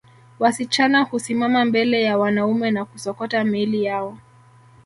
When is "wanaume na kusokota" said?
2.17-3.43